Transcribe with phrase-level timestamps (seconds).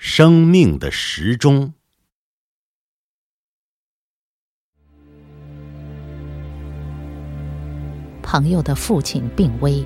[0.00, 1.72] 生命的时钟。
[8.22, 9.84] 朋友的父亲病危，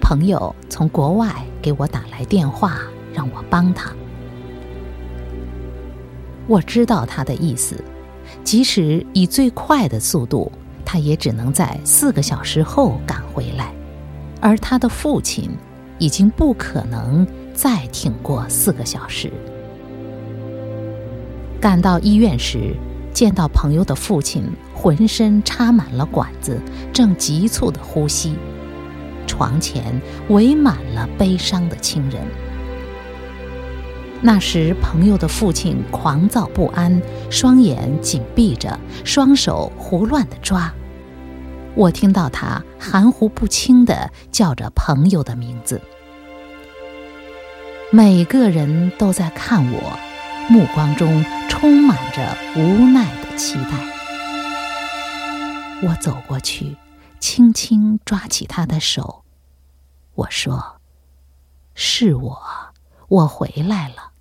[0.00, 1.32] 朋友从国外
[1.62, 2.80] 给我打来电话，
[3.14, 3.94] 让我帮他。
[6.48, 7.80] 我知道他的意思，
[8.42, 10.50] 即使以最快的速度，
[10.84, 13.72] 他也只能在四个小时后赶回来，
[14.40, 15.48] 而他的父亲
[16.00, 17.24] 已经不可能
[17.60, 19.32] 再挺过四个小时。
[21.60, 22.76] 赶到医院时。
[23.10, 26.60] 见到朋友的父亲浑身插满了管子，
[26.92, 28.36] 正急促的呼吸，
[29.26, 32.22] 床前围满了悲伤的亲人。
[34.22, 40.72] 那时，朋友的父亲狂躁不安，双眼紧闭着，双手胡乱的抓。
[41.74, 45.80] 我听到他含糊不清的叫着朋友的名字。
[47.90, 49.98] 每个人都在看我。
[50.50, 53.70] 目光中充满着无奈的期待。
[55.86, 56.76] 我走过去，
[57.20, 59.24] 轻轻抓起他的手，
[60.14, 60.80] 我说
[61.74, 62.40] ：“是我，
[63.08, 64.12] 我回来了。”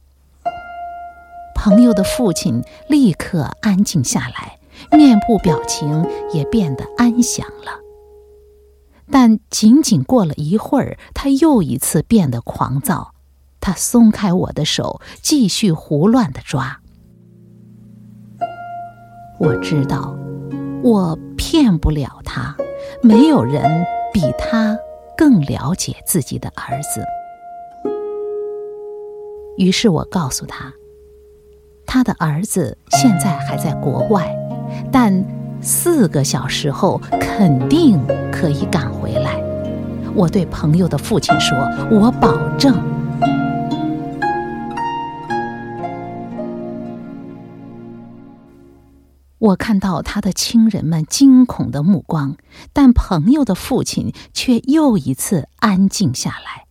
[1.55, 4.59] 朋友的父亲立刻安静下来，
[4.91, 7.79] 面部表情也变得安详了。
[9.09, 13.13] 但仅仅过了一会儿，他又一次变得狂躁。
[13.59, 16.79] 他松开我的手，继续胡乱的抓。
[19.39, 20.15] 我知道，
[20.83, 22.55] 我骗不了他。
[23.01, 24.77] 没有人比他
[25.17, 27.03] 更了解自己的儿子。
[29.57, 30.71] 于是我告诉他，
[31.85, 34.35] 他的儿子现在还在国外，
[34.91, 35.23] 但
[35.61, 37.99] 四个小时后肯定
[38.31, 39.41] 可以赶回来。
[40.15, 41.57] 我对朋友的父亲说
[41.91, 42.75] ：“我保证。”
[49.47, 52.35] 我看到他的亲人们惊恐的目光，
[52.73, 56.65] 但朋友的父亲却又一次安静下来。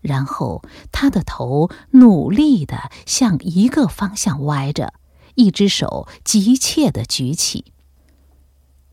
[0.00, 4.94] 然后他的头努力的向一个方向歪着，
[5.34, 7.72] 一只手急切的举起。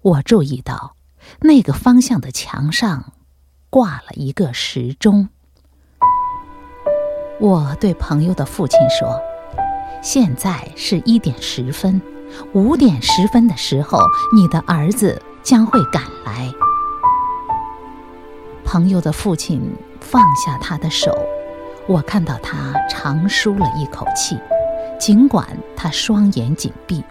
[0.02, 0.96] 我注意到
[1.42, 3.14] 那个方向的墙上
[3.70, 5.30] 挂了一个时钟。
[7.40, 9.22] 我对朋友的父亲说
[10.02, 12.02] ：“现在是一点十分。”
[12.54, 14.00] 五点十分的时候，
[14.36, 16.52] 你的儿子将会赶来。
[18.64, 19.62] 朋友的父亲
[20.02, 21.18] 放下他的手，
[21.88, 24.38] 我看到他长舒了一口气，
[25.00, 25.46] 尽管
[25.76, 27.04] 他双眼紧闭，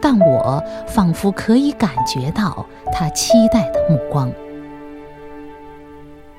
[0.00, 4.32] 但我仿佛可以感觉到他期待的目光。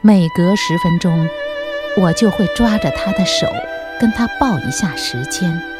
[0.01, 1.29] 每隔十分钟，
[1.97, 3.47] 我就会抓着他的手，
[4.01, 5.72] 跟他报一下时间。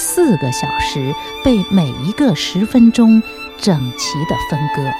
[0.00, 3.22] 四个小时被每一个十分钟
[3.58, 4.90] 整齐地分割。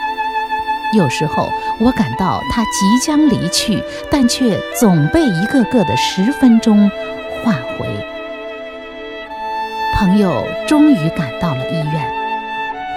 [0.93, 1.49] 有时候
[1.81, 6.91] 我感到他即将离去，但却总被一个个的十分钟
[7.43, 7.87] 换回。
[9.94, 12.12] 朋友终于赶到了医院，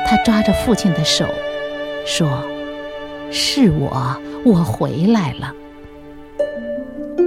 [0.06, 1.26] 他抓着父亲的手，
[2.06, 2.44] 说
[3.32, 5.54] ：“是我，我回来了。”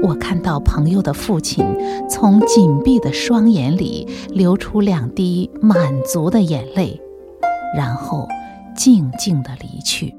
[0.02, 1.64] 我看到朋友的父亲
[2.08, 7.00] 从紧闭的双眼里流出两滴满足的眼泪，
[7.74, 8.28] 然后
[8.76, 10.14] 静静地离去。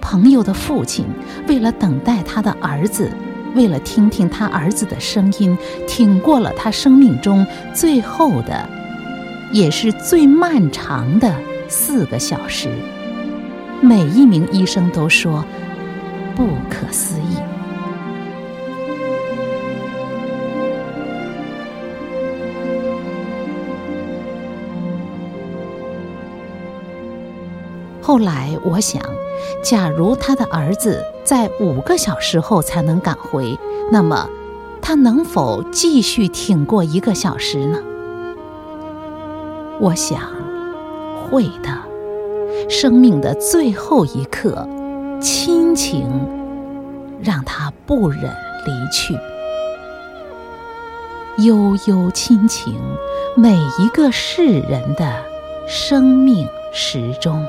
[0.00, 1.06] 朋友的父亲
[1.48, 3.10] 为了等待他的儿子，
[3.54, 5.56] 为了听听他儿子的声音，
[5.88, 8.68] 挺过了他生命中最后的，
[9.52, 11.34] 也是最漫长的
[11.68, 12.68] 四个小时。
[13.80, 15.44] 每一名医生都说。
[16.36, 17.36] 不可思议。
[28.00, 29.02] 后来我想，
[29.62, 33.58] 假如他的儿子在五个小时后才能赶回，
[33.90, 34.28] 那么
[34.82, 37.78] 他能否继续挺过一个小时呢？
[39.80, 40.20] 我想，
[41.30, 42.68] 会的。
[42.68, 44.68] 生命的最后一刻。
[45.24, 46.06] 亲情
[47.22, 48.24] 让他不忍
[48.66, 49.18] 离去，
[51.38, 52.78] 悠悠亲情，
[53.34, 55.24] 每一个世人的
[55.66, 57.42] 生命时钟。